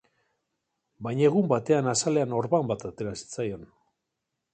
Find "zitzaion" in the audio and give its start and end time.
3.21-3.69